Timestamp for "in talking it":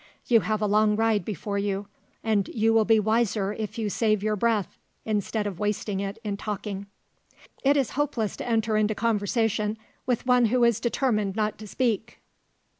6.23-7.77